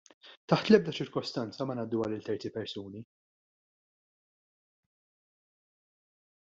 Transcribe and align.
Taħt 0.51 0.69
l-ebda 0.71 0.93
cirkustanza 0.99 1.67
ma 1.71 1.75
ngħadduha 1.75 2.09
lil 2.13 2.25
terzi 2.29 2.53
persuni. 2.57 3.05